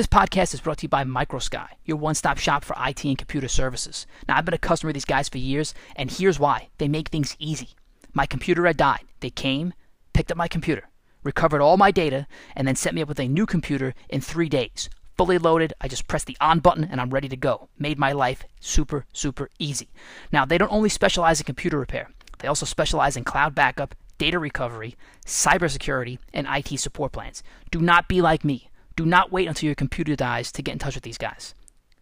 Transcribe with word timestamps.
This 0.00 0.06
podcast 0.06 0.54
is 0.54 0.62
brought 0.62 0.78
to 0.78 0.84
you 0.84 0.88
by 0.88 1.04
MicroSky, 1.04 1.68
your 1.84 1.98
one 1.98 2.14
stop 2.14 2.38
shop 2.38 2.64
for 2.64 2.74
IT 2.86 3.04
and 3.04 3.18
computer 3.18 3.48
services. 3.48 4.06
Now, 4.26 4.38
I've 4.38 4.46
been 4.46 4.54
a 4.54 4.56
customer 4.56 4.88
of 4.88 4.94
these 4.94 5.04
guys 5.04 5.28
for 5.28 5.36
years, 5.36 5.74
and 5.94 6.10
here's 6.10 6.40
why 6.40 6.70
they 6.78 6.88
make 6.88 7.08
things 7.08 7.36
easy. 7.38 7.68
My 8.14 8.24
computer 8.24 8.64
had 8.64 8.78
died. 8.78 9.04
They 9.20 9.28
came, 9.28 9.74
picked 10.14 10.30
up 10.30 10.38
my 10.38 10.48
computer, 10.48 10.88
recovered 11.22 11.60
all 11.60 11.76
my 11.76 11.90
data, 11.90 12.26
and 12.56 12.66
then 12.66 12.76
set 12.76 12.94
me 12.94 13.02
up 13.02 13.08
with 13.08 13.20
a 13.20 13.28
new 13.28 13.44
computer 13.44 13.92
in 14.08 14.22
three 14.22 14.48
days. 14.48 14.88
Fully 15.18 15.36
loaded, 15.36 15.74
I 15.82 15.88
just 15.88 16.08
press 16.08 16.24
the 16.24 16.38
on 16.40 16.60
button 16.60 16.84
and 16.84 16.98
I'm 16.98 17.10
ready 17.10 17.28
to 17.28 17.36
go. 17.36 17.68
Made 17.78 17.98
my 17.98 18.12
life 18.12 18.46
super, 18.58 19.04
super 19.12 19.50
easy. 19.58 19.90
Now, 20.32 20.46
they 20.46 20.56
don't 20.56 20.72
only 20.72 20.88
specialize 20.88 21.40
in 21.40 21.44
computer 21.44 21.78
repair, 21.78 22.08
they 22.38 22.48
also 22.48 22.64
specialize 22.64 23.18
in 23.18 23.24
cloud 23.24 23.54
backup, 23.54 23.94
data 24.16 24.38
recovery, 24.38 24.96
cybersecurity, 25.26 26.18
and 26.32 26.46
IT 26.48 26.80
support 26.80 27.12
plans. 27.12 27.42
Do 27.70 27.80
not 27.82 28.08
be 28.08 28.22
like 28.22 28.46
me. 28.46 28.69
Do 29.00 29.06
not 29.06 29.32
wait 29.32 29.48
until 29.48 29.66
your 29.66 29.74
computer 29.74 30.14
dies 30.14 30.52
to 30.52 30.60
get 30.60 30.72
in 30.72 30.78
touch 30.78 30.94
with 30.94 31.04
these 31.04 31.16
guys. 31.16 31.54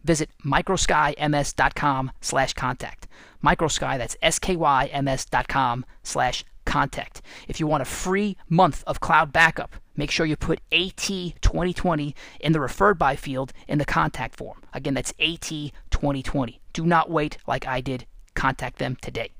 Visit 0.03 0.29
microskyms.com 0.45 2.11
slash 2.19 2.53
contact. 2.55 3.07
Microsky, 3.41 3.97
that's 3.97 4.17
S-K-Y-M-S 4.21 5.23
dot 5.23 5.47
com 5.47 5.85
slash 6.03 6.43
contact. 6.65 7.21
If 7.47 7.57
you 7.57 7.67
want 7.67 7.83
a 7.83 7.85
free 7.85 8.35
month 8.49 8.83
of 8.85 8.99
cloud 8.99 9.31
backup, 9.31 9.77
make 9.95 10.11
sure 10.11 10.25
you 10.25 10.35
put 10.35 10.59
AT2020 10.73 12.15
in 12.41 12.51
the 12.51 12.59
referred 12.59 12.99
by 12.99 13.15
field 13.15 13.53
in 13.69 13.77
the 13.77 13.85
contact 13.85 14.35
form. 14.35 14.61
Again, 14.73 14.95
that's 14.95 15.13
AT2020. 15.13 16.59
Do 16.73 16.85
not 16.85 17.09
wait 17.09 17.37
like 17.47 17.65
I 17.65 17.79
did. 17.79 18.07
Contact 18.33 18.77
them 18.77 18.97
today. 19.01 19.31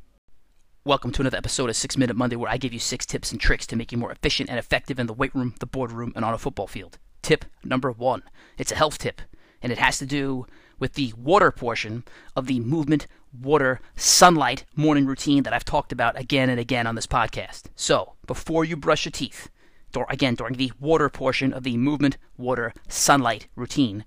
Welcome 0.86 1.12
to 1.12 1.22
another 1.22 1.38
episode 1.38 1.70
of 1.70 1.76
6 1.76 1.98
Minute 1.98 2.16
Monday 2.16 2.38
where 2.38 2.50
I 2.50 2.56
give 2.56 2.72
you 2.72 2.80
six 2.80 3.06
tips 3.06 3.34
and 3.34 3.42
tricks 3.42 3.68
to 3.68 3.76
make 3.76 3.92
you 3.92 3.98
more 3.98 4.14
efficient 4.14 4.50
and 4.50 4.58
effective 4.58 4.98
in 4.98 5.08
the 5.08 5.14
weight 5.14 5.36
room, 5.36 5.56
the 5.60 5.66
boardroom, 5.66 6.14
and 6.16 6.24
on 6.24 6.34
a 6.34 6.38
football 6.38 6.66
field. 6.66 6.98
Tip 7.30 7.46
number 7.64 7.92
one. 7.92 8.24
It's 8.58 8.72
a 8.72 8.76
health 8.76 8.98
tip, 8.98 9.22
and 9.62 9.72
it 9.72 9.78
has 9.78 10.00
to 10.00 10.06
do 10.08 10.48
with 10.80 10.94
the 10.94 11.14
water 11.16 11.52
portion 11.52 12.04
of 12.36 12.48
the 12.48 12.60
movement, 12.60 13.06
water, 13.40 13.82
sunlight 13.96 14.66
morning 14.76 15.06
routine 15.06 15.44
that 15.44 15.54
I've 15.54 15.64
talked 15.64 15.92
about 15.92 16.20
again 16.20 16.50
and 16.50 16.60
again 16.60 16.88
on 16.88 16.96
this 16.96 17.06
podcast. 17.06 17.66
So, 17.76 18.14
before 18.26 18.66
you 18.66 18.76
brush 18.76 19.06
your 19.06 19.12
teeth, 19.12 19.48
or 19.96 20.08
again, 20.10 20.34
during 20.34 20.56
the 20.56 20.72
water 20.80 21.08
portion 21.08 21.54
of 21.54 21.62
the 21.62 21.78
movement, 21.78 22.18
water, 22.36 22.74
sunlight 22.88 23.46
routine, 23.56 24.06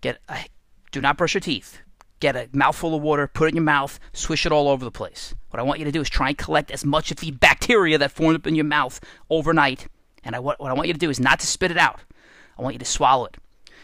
get 0.00 0.18
a, 0.28 0.46
do 0.90 1.00
not 1.00 1.16
brush 1.16 1.34
your 1.34 1.40
teeth. 1.40 1.78
Get 2.18 2.34
a 2.34 2.48
mouthful 2.52 2.92
of 2.92 3.02
water, 3.02 3.28
put 3.28 3.44
it 3.44 3.50
in 3.50 3.58
your 3.58 3.62
mouth, 3.62 4.00
swish 4.12 4.44
it 4.44 4.50
all 4.50 4.66
over 4.66 4.84
the 4.84 4.90
place. 4.90 5.32
What 5.50 5.60
I 5.60 5.62
want 5.62 5.78
you 5.78 5.84
to 5.84 5.92
do 5.92 6.00
is 6.00 6.10
try 6.10 6.30
and 6.30 6.36
collect 6.36 6.72
as 6.72 6.84
much 6.84 7.12
of 7.12 7.18
the 7.18 7.30
bacteria 7.30 7.98
that 7.98 8.10
formed 8.10 8.34
up 8.34 8.48
in 8.48 8.56
your 8.56 8.64
mouth 8.64 8.98
overnight. 9.30 9.86
And 10.24 10.34
I, 10.34 10.40
what, 10.40 10.58
what 10.58 10.72
I 10.72 10.74
want 10.74 10.88
you 10.88 10.94
to 10.94 10.98
do 10.98 11.08
is 11.08 11.20
not 11.20 11.38
to 11.38 11.46
spit 11.46 11.70
it 11.70 11.78
out. 11.78 12.00
I 12.58 12.62
want 12.62 12.74
you 12.74 12.78
to 12.78 12.84
swallow 12.84 13.26
it. 13.26 13.36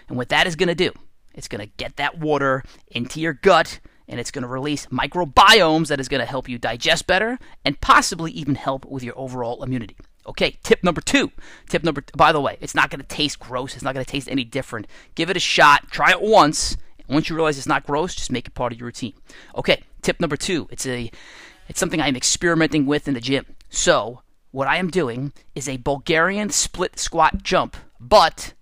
And 0.09 0.17
what 0.17 0.29
that 0.31 0.47
is 0.47 0.57
going 0.57 0.69
to 0.69 0.75
do, 0.75 0.93
it's 1.35 1.49
going 1.49 1.67
to 1.67 1.73
get 1.77 1.97
that 1.97 2.19
water 2.19 2.63
into 2.89 3.21
your 3.21 3.33
gut 3.33 3.81
and 4.07 4.21
it's 4.21 4.31
going 4.31 4.43
to 4.43 4.49
release 4.49 4.87
microbiomes 4.87 5.89
that 5.89 6.01
is 6.01 6.09
going 6.09 6.21
to 6.21 6.27
help 6.27 6.49
you 6.49 6.59
digest 6.59 7.07
better 7.07 7.39
and 7.65 7.81
possibly 7.81 8.31
even 8.33 8.55
help 8.55 8.85
with 8.85 9.03
your 9.03 9.19
overall 9.19 9.63
immunity. 9.63 9.97
Okay, 10.27 10.59
tip 10.63 10.83
number 10.83 11.01
two. 11.01 11.31
Tip 11.69 11.85
number, 11.85 12.03
by 12.17 12.33
the 12.33 12.41
way, 12.41 12.57
it's 12.61 12.75
not 12.75 12.91
going 12.91 13.01
to 13.01 13.07
taste 13.07 13.39
gross. 13.39 13.75
It's 13.75 13.83
not 13.83 13.95
going 13.95 14.05
to 14.05 14.11
taste 14.11 14.29
any 14.29 14.45
different. 14.45 14.87
Give 15.15 15.31
it 15.31 15.37
a 15.37 15.41
shot. 15.41 15.91
Try 15.91 16.11
it 16.11 16.21
once. 16.21 16.77
Once 17.09 17.29
you 17.29 17.37
realize 17.37 17.59
it's 17.59 17.67
not 17.67 17.85
gross, 17.85 18.15
just 18.15 18.33
make 18.33 18.47
it 18.47 18.55
part 18.55 18.73
of 18.73 18.79
your 18.79 18.87
routine. 18.87 19.13
Okay, 19.57 19.83
tip 20.01 20.21
number 20.21 20.37
two. 20.37 20.67
It's 20.71 20.87
a, 20.87 21.11
it's 21.69 21.79
something 21.79 22.01
I 22.01 22.09
am 22.09 22.17
experimenting 22.17 22.87
with 22.87 23.07
in 23.07 23.15
the 23.15 23.21
gym. 23.21 23.45
So 23.69 24.23
what 24.51 24.69
I 24.69 24.77
am 24.79 24.89
doing 24.89 25.33
is 25.55 25.69
a 25.69 25.77
Bulgarian 25.77 26.49
split 26.49 26.99
squat 26.99 27.43
jump, 27.43 27.77
but 28.01 28.55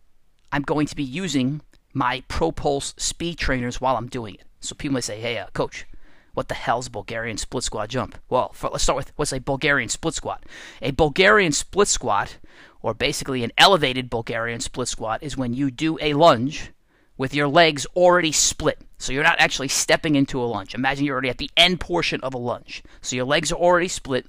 I'm 0.53 0.62
going 0.62 0.86
to 0.86 0.97
be 0.97 1.03
using 1.03 1.62
my 1.95 2.22
ProPulse 2.28 2.98
speed 3.00 3.39
trainers 3.39 3.81
while 3.81 3.97
I'm 3.97 4.08
doing 4.08 4.34
it. 4.34 4.45
So 4.61 4.75
people 4.75 4.94
may 4.94 5.00
say, 5.00 5.20
hey, 5.20 5.39
uh, 5.39 5.47
coach, 5.55 5.86
what 6.34 6.48
the 6.48 6.55
hell's 6.55 6.89
Bulgarian 6.89 7.36
split 7.39 7.64
squat 7.64 7.89
jump? 7.89 8.19
Well, 8.28 8.53
for, 8.53 8.70
let's 8.70 8.84
start 8.84 8.97
with 8.97 9.12
what's 9.17 9.32
a 9.32 9.41
Bulgarian 9.41 9.88
split 9.88 10.15
squat. 10.15 10.44
A 10.81 10.91
Bulgarian 10.93 11.53
split 11.53 11.88
squat, 11.88 12.38
or 12.81 12.94
basically 12.94 13.43
an 13.44 13.53
elevated 13.59 14.09
Bulgarian 14.09 14.60
split 14.60 14.88
squat, 14.88 15.22
is 15.22 15.37
when 15.37 15.54
you 15.54 15.71
do 15.71 15.99
a 16.00 16.15
lunge 16.15 16.71
with 17.19 17.34
your 17.34 17.48
legs 17.48 17.87
already 17.97 18.32
split. 18.32 18.81
So 18.98 19.12
you're 19.12 19.22
not 19.22 19.41
actually 19.41 19.69
stepping 19.69 20.15
into 20.15 20.41
a 20.41 20.44
lunge. 20.44 20.75
Imagine 20.75 21.04
you're 21.04 21.15
already 21.15 21.28
at 21.28 21.38
the 21.38 21.50
end 21.56 21.81
portion 21.81 22.21
of 22.21 22.34
a 22.34 22.38
lunge. 22.38 22.82
So 23.00 23.16
your 23.16 23.25
legs 23.25 23.53
are 23.53 23.59
already 23.59 23.88
split. 23.88 24.27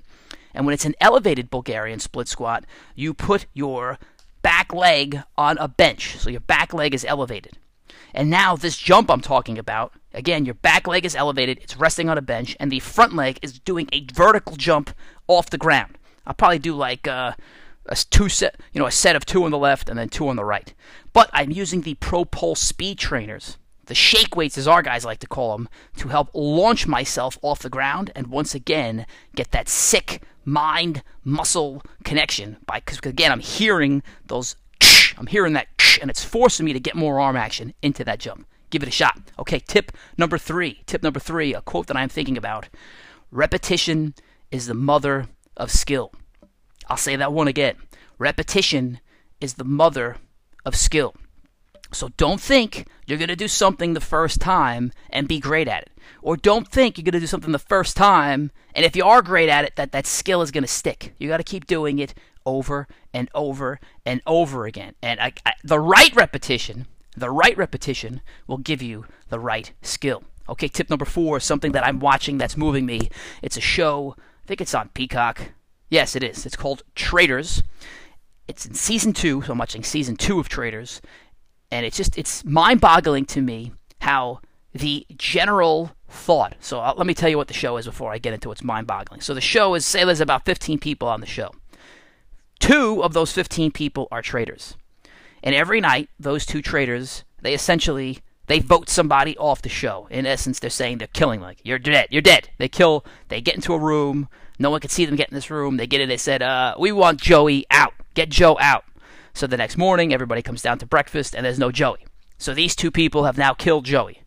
And 0.53 0.65
when 0.65 0.73
it's 0.73 0.85
an 0.85 0.95
elevated 0.99 1.49
Bulgarian 1.49 1.99
split 1.99 2.27
squat, 2.27 2.65
you 2.95 3.13
put 3.13 3.45
your 3.53 3.97
back 4.43 4.71
leg 4.73 5.23
on 5.35 5.57
a 5.57 5.67
bench. 5.67 6.17
So 6.17 6.29
your 6.29 6.41
back 6.41 6.73
leg 6.73 6.93
is 6.93 7.03
elevated. 7.05 7.57
And 8.13 8.29
now 8.29 8.55
this 8.55 8.77
jump 8.77 9.09
I'm 9.09 9.21
talking 9.21 9.57
about, 9.57 9.93
again, 10.13 10.45
your 10.45 10.53
back 10.53 10.87
leg 10.87 11.03
is 11.03 11.15
elevated, 11.15 11.57
it's 11.57 11.75
resting 11.75 12.09
on 12.09 12.17
a 12.17 12.21
bench, 12.21 12.55
and 12.59 12.71
the 12.71 12.79
front 12.79 13.15
leg 13.15 13.39
is 13.41 13.57
doing 13.59 13.89
a 13.91 14.05
vertical 14.13 14.55
jump 14.55 14.91
off 15.27 15.49
the 15.49 15.57
ground. 15.57 15.97
I'll 16.27 16.35
probably 16.35 16.59
do 16.59 16.75
like 16.75 17.07
uh, 17.07 17.33
a 17.87 17.95
two 17.95 18.29
set, 18.29 18.59
you 18.71 18.79
know, 18.79 18.85
a 18.85 18.91
set 18.91 19.15
of 19.15 19.25
two 19.25 19.43
on 19.43 19.51
the 19.51 19.57
left 19.57 19.89
and 19.89 19.97
then 19.97 20.09
two 20.09 20.27
on 20.27 20.35
the 20.35 20.45
right. 20.45 20.73
But 21.11 21.29
I'm 21.33 21.51
using 21.51 21.81
the 21.81 21.95
ProPulse 21.95 22.57
speed 22.57 22.99
trainers, 22.99 23.57
the 23.85 23.95
shake 23.95 24.35
weights 24.35 24.57
as 24.57 24.67
our 24.67 24.81
guys 24.81 25.05
like 25.05 25.19
to 25.19 25.27
call 25.27 25.57
them, 25.57 25.69
to 25.97 26.07
help 26.07 26.29
launch 26.33 26.87
myself 26.87 27.37
off 27.41 27.59
the 27.59 27.69
ground 27.69 28.11
and 28.15 28.27
once 28.27 28.55
again 28.55 29.05
get 29.35 29.51
that 29.51 29.69
sick 29.69 30.21
mind 30.45 31.03
muscle 31.23 31.83
connection. 32.03 32.57
Because 32.71 32.99
again, 32.99 33.31
I'm 33.31 33.39
hearing 33.39 34.03
those, 34.27 34.55
I'm 35.17 35.27
hearing 35.27 35.53
that, 35.53 35.67
and 36.01 36.09
it's 36.09 36.23
forcing 36.23 36.65
me 36.65 36.73
to 36.73 36.79
get 36.79 36.95
more 36.95 37.19
arm 37.19 37.35
action 37.35 37.73
into 37.81 38.03
that 38.03 38.19
jump. 38.19 38.47
Give 38.69 38.81
it 38.81 38.89
a 38.89 38.91
shot. 38.91 39.19
Okay, 39.37 39.59
tip 39.59 39.91
number 40.17 40.37
three. 40.37 40.81
Tip 40.87 41.03
number 41.03 41.19
three, 41.19 41.53
a 41.53 41.61
quote 41.61 41.87
that 41.87 41.97
I'm 41.97 42.09
thinking 42.09 42.37
about. 42.37 42.69
Repetition 43.29 44.15
is 44.49 44.65
the 44.65 44.73
mother 44.73 45.27
of 45.55 45.69
skill. 45.71 46.11
I'll 46.87 46.97
say 46.97 47.15
that 47.15 47.33
one 47.33 47.47
again. 47.47 47.75
Repetition 48.17 48.99
is 49.39 49.55
the 49.55 49.63
mother 49.63 50.17
of 50.65 50.75
skill. 50.75 51.15
So 51.93 52.09
don't 52.17 52.41
think 52.41 52.87
you're 53.05 53.17
going 53.17 53.29
to 53.29 53.35
do 53.35 53.47
something 53.47 53.93
the 53.93 54.01
first 54.01 54.39
time 54.39 54.91
and 55.09 55.27
be 55.27 55.39
great 55.39 55.67
at 55.67 55.83
it. 55.83 55.91
Or 56.21 56.37
don't 56.37 56.67
think 56.67 56.97
you're 56.97 57.03
going 57.03 57.13
to 57.13 57.19
do 57.19 57.27
something 57.27 57.51
the 57.51 57.59
first 57.59 57.95
time 57.95 58.51
and 58.75 58.85
if 58.85 58.95
you 58.95 59.05
are 59.05 59.21
great 59.21 59.49
at 59.49 59.65
it 59.65 59.75
that 59.75 59.91
that 59.91 60.07
skill 60.07 60.41
is 60.41 60.51
going 60.51 60.63
to 60.63 60.67
stick. 60.67 61.13
You 61.17 61.29
got 61.29 61.37
to 61.37 61.43
keep 61.43 61.67
doing 61.67 61.99
it 61.99 62.13
over 62.45 62.87
and 63.13 63.29
over 63.33 63.79
and 64.05 64.21
over 64.25 64.65
again. 64.65 64.95
And 65.01 65.19
I, 65.19 65.33
I, 65.45 65.53
the 65.63 65.79
right 65.79 66.13
repetition, 66.15 66.87
the 67.15 67.29
right 67.29 67.57
repetition 67.57 68.21
will 68.47 68.57
give 68.57 68.81
you 68.81 69.05
the 69.29 69.39
right 69.39 69.71
skill. 69.81 70.23
Okay, 70.49 70.67
tip 70.67 70.89
number 70.89 71.05
4, 71.05 71.37
is 71.37 71.43
something 71.43 71.71
that 71.71 71.85
I'm 71.85 71.99
watching 71.99 72.37
that's 72.37 72.57
moving 72.57 72.85
me. 72.85 73.09
It's 73.41 73.55
a 73.55 73.61
show, 73.61 74.15
I 74.43 74.47
think 74.47 74.59
it's 74.59 74.75
on 74.75 74.89
Peacock. 74.89 75.51
Yes, 75.89 76.15
it 76.15 76.23
is. 76.23 76.45
It's 76.45 76.57
called 76.57 76.83
Traitors. 76.95 77.63
It's 78.47 78.65
in 78.65 78.73
season 78.73 79.13
two, 79.13 79.41
so 79.41 79.53
I'm 79.53 79.57
watching 79.57 79.83
season 79.83 80.17
two 80.17 80.39
of 80.39 80.49
Traitors, 80.49 81.01
and 81.73 81.87
it's 81.87 81.97
just 81.97 82.17
it's 82.19 82.45
mind-boggling 82.45 83.25
to 83.25 83.41
me 83.41 83.73
how 84.01 84.39
the 84.73 85.07
general 85.17 85.91
thought. 86.07 86.55
So 86.59 86.79
uh, 86.79 86.93
let 86.95 87.07
me 87.07 87.15
tell 87.15 87.29
you 87.29 87.37
what 87.37 87.47
the 87.47 87.53
show 87.55 87.77
is 87.77 87.85
before 87.85 88.13
I 88.13 88.19
get 88.19 88.31
into 88.33 88.47
what's 88.47 88.63
mind-boggling. 88.63 89.21
So 89.21 89.33
the 89.33 89.41
show 89.41 89.73
is 89.73 89.83
say 89.83 90.05
there's 90.05 90.21
about 90.21 90.45
15 90.45 90.77
people 90.77 91.07
on 91.07 91.19
the 91.19 91.25
show. 91.25 91.51
Two 92.59 93.03
of 93.03 93.13
those 93.13 93.31
15 93.31 93.71
people 93.71 94.07
are 94.11 94.21
traitors, 94.21 94.77
and 95.41 95.55
every 95.55 95.81
night 95.81 96.09
those 96.19 96.45
two 96.45 96.61
traitors 96.61 97.23
they 97.41 97.55
essentially 97.55 98.19
they 98.45 98.59
vote 98.59 98.87
somebody 98.87 99.35
off 99.37 99.63
the 99.63 99.69
show. 99.69 100.07
In 100.11 100.27
essence, 100.27 100.59
they're 100.59 100.69
saying 100.69 100.99
they're 100.99 101.07
killing 101.07 101.41
like 101.41 101.59
you're 101.63 101.79
dead, 101.79 102.07
you're 102.11 102.21
dead. 102.21 102.49
They 102.59 102.69
kill. 102.69 103.03
They 103.29 103.41
get 103.41 103.55
into 103.55 103.73
a 103.73 103.79
room. 103.79 104.29
No 104.59 104.69
one 104.69 104.79
can 104.79 104.91
see 104.91 105.05
them 105.05 105.15
get 105.15 105.29
in 105.29 105.35
this 105.35 105.49
room. 105.49 105.77
They 105.77 105.87
get 105.87 106.01
in. 106.01 106.07
They 106.07 106.17
said, 106.17 106.43
uh, 106.43 106.75
"We 106.77 106.91
want 106.91 107.19
Joey 107.19 107.65
out. 107.71 107.93
Get 108.13 108.29
Joe 108.29 108.57
out." 108.59 108.85
So 109.33 109.47
the 109.47 109.57
next 109.57 109.77
morning, 109.77 110.13
everybody 110.13 110.41
comes 110.41 110.61
down 110.61 110.77
to 110.79 110.85
breakfast, 110.85 111.35
and 111.35 111.45
there's 111.45 111.59
no 111.59 111.71
Joey. 111.71 112.05
So 112.37 112.53
these 112.53 112.75
two 112.75 112.91
people 112.91 113.23
have 113.23 113.37
now 113.37 113.53
killed 113.53 113.85
Joey. 113.85 114.21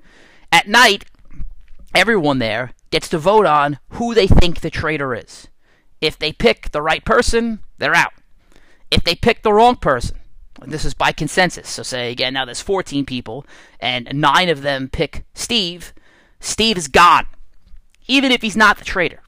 At 0.51 0.69
night, 0.69 1.05
everyone 1.95 2.39
there 2.39 2.73
gets 2.91 3.09
to 3.11 3.19
vote 3.19 3.47
on 3.47 3.79
who 3.91 4.15
they 4.15 4.27
think 4.27 4.61
the 4.61 4.71
traitor 4.71 5.15
is. 5.15 5.49
If 6.01 6.19
they 6.19 6.33
pick 6.33 6.71
the 6.71 6.83
right 6.83 7.05
person, 7.05 7.61
they're 7.79 7.95
out. 7.95 8.13
If 8.91 9.05
they 9.05 9.15
pick 9.15 9.43
the 9.43 9.53
wrong 9.53 9.77
person, 9.77 10.19
and 10.61 10.73
this 10.73 10.85
is 10.85 10.95
by 10.95 11.13
consensus. 11.13 11.69
So 11.69 11.83
say 11.83 12.11
again, 12.11 12.35
now 12.35 12.45
there's 12.45 12.61
14 12.61 13.05
people, 13.07 13.47
and 13.81 14.09
nine 14.13 14.49
of 14.49 14.63
them 14.63 14.89
pick 14.89 15.25
Steve. 15.35 15.93
Steve 16.41 16.77
is 16.77 16.89
gone, 16.89 17.27
even 18.07 18.33
if 18.33 18.43
he's 18.43 18.57
not 18.57 18.79
the 18.79 18.85
traitor. 18.85 19.21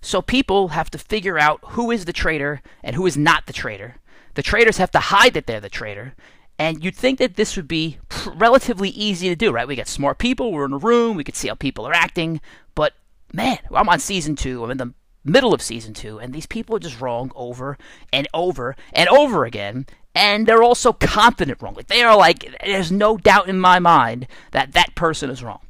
So 0.00 0.22
people 0.22 0.68
have 0.68 0.90
to 0.90 0.98
figure 0.98 1.38
out 1.38 1.60
who 1.70 1.90
is 1.90 2.06
the 2.06 2.12
traitor 2.12 2.62
and 2.82 2.96
who 2.96 3.06
is 3.06 3.16
not 3.16 3.46
the 3.46 3.52
traitor. 3.52 3.96
The 4.34 4.42
traitors 4.42 4.78
have 4.78 4.90
to 4.92 5.00
hide 5.00 5.34
that 5.34 5.46
they're 5.46 5.60
the 5.60 5.68
traitor. 5.68 6.14
And 6.58 6.84
you'd 6.84 6.94
think 6.94 7.18
that 7.18 7.36
this 7.36 7.56
would 7.56 7.68
be 7.68 7.98
relatively 8.34 8.90
easy 8.90 9.28
to 9.30 9.36
do, 9.36 9.50
right? 9.50 9.66
We 9.66 9.76
got 9.76 9.88
smart 9.88 10.18
people, 10.18 10.52
we're 10.52 10.66
in 10.66 10.74
a 10.74 10.78
room, 10.78 11.16
we 11.16 11.24
could 11.24 11.36
see 11.36 11.48
how 11.48 11.54
people 11.54 11.86
are 11.86 11.94
acting. 11.94 12.40
But 12.74 12.92
man, 13.32 13.58
I'm 13.74 13.88
on 13.88 13.98
season 13.98 14.36
two, 14.36 14.62
I'm 14.62 14.70
in 14.70 14.76
the 14.76 14.92
middle 15.24 15.54
of 15.54 15.62
season 15.62 15.94
two, 15.94 16.18
and 16.18 16.34
these 16.34 16.46
people 16.46 16.76
are 16.76 16.80
just 16.80 17.00
wrong 17.00 17.32
over 17.34 17.78
and 18.12 18.28
over 18.34 18.76
and 18.92 19.08
over 19.08 19.44
again. 19.46 19.86
and 20.14 20.46
they're 20.46 20.62
also 20.62 20.92
confident 20.92 21.62
wrong. 21.62 21.74
Like 21.74 21.86
they 21.86 22.02
are 22.02 22.16
like, 22.16 22.56
there's 22.64 22.90
no 22.92 23.16
doubt 23.16 23.48
in 23.48 23.60
my 23.60 23.78
mind 23.78 24.26
that 24.52 24.72
that 24.72 24.94
person 24.94 25.30
is 25.30 25.42
wrong. 25.42 25.60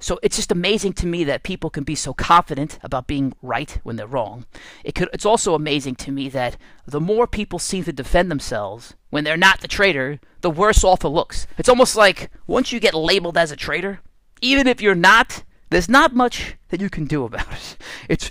So 0.00 0.18
it's 0.22 0.36
just 0.36 0.52
amazing 0.52 0.92
to 0.94 1.06
me 1.06 1.24
that 1.24 1.42
people 1.42 1.70
can 1.70 1.84
be 1.84 1.94
so 1.94 2.14
confident 2.14 2.78
about 2.82 3.08
being 3.08 3.32
right 3.42 3.78
when 3.82 3.96
they're 3.96 4.06
wrong. 4.06 4.46
It 4.84 4.94
could, 4.94 5.08
it's 5.12 5.26
also 5.26 5.54
amazing 5.54 5.96
to 5.96 6.12
me 6.12 6.28
that 6.28 6.56
the 6.86 7.00
more 7.00 7.26
people 7.26 7.58
seem 7.58 7.84
to 7.84 7.92
defend 7.92 8.30
themselves 8.30 8.94
when 9.10 9.24
they're 9.24 9.36
not 9.36 9.60
the 9.60 9.68
traitor, 9.68 10.20
the 10.40 10.50
worse 10.50 10.84
off 10.84 11.04
it 11.04 11.08
looks. 11.08 11.46
It's 11.56 11.68
almost 11.68 11.96
like 11.96 12.30
once 12.46 12.72
you 12.72 12.78
get 12.78 12.94
labeled 12.94 13.36
as 13.36 13.50
a 13.50 13.56
traitor, 13.56 14.00
even 14.40 14.68
if 14.68 14.80
you're 14.80 14.94
not, 14.94 15.42
there's 15.70 15.88
not 15.88 16.14
much 16.14 16.56
that 16.68 16.80
you 16.80 16.88
can 16.88 17.04
do 17.04 17.24
about 17.24 17.46
it. 17.52 17.76
It's 18.08 18.30